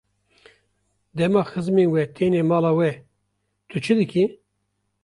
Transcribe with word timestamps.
Dema 1.17 1.41
xizmên 1.51 1.91
we 1.93 2.01
têne 2.15 2.41
mala 2.51 2.71
we, 2.79 2.89
tu 3.69 3.77
çi 3.83 3.93
dikî? 3.99 4.25